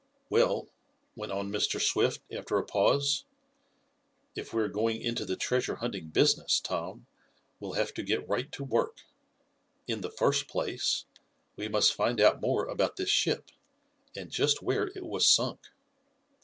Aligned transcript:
"Well," 0.31 0.67
went 1.15 1.31
on 1.31 1.51
Mr. 1.51 1.79
Swift 1.79 2.21
after 2.31 2.57
a 2.57 2.65
pause, 2.65 3.23
"if 4.35 4.51
we 4.51 4.63
are 4.63 4.67
going 4.67 4.99
into 4.99 5.25
the 5.25 5.35
treasure 5.35 5.75
hunting 5.75 6.07
business, 6.07 6.59
Tom, 6.59 7.05
we'll 7.59 7.73
have 7.73 7.93
to 7.93 8.01
get 8.01 8.27
right 8.27 8.51
to 8.53 8.63
work. 8.63 9.03
In 9.85 10.01
the 10.01 10.09
first 10.09 10.47
place, 10.47 11.05
we 11.55 11.67
must 11.67 11.93
find 11.93 12.19
out 12.19 12.41
more 12.41 12.65
about 12.65 12.95
this 12.95 13.09
ship, 13.11 13.51
and 14.15 14.31
just 14.31 14.63
where 14.63 14.87
it 14.87 15.05
was 15.05 15.27
sunk." 15.27 15.67